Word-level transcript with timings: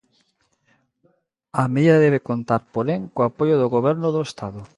A 1.61 1.63
medida 1.73 2.03
debe 2.05 2.25
contar, 2.29 2.61
porén, 2.75 3.01
co 3.13 3.19
apoio 3.23 3.55
do 3.61 3.71
Goberno 3.75 4.07
do 4.15 4.21
Estado. 4.29 4.61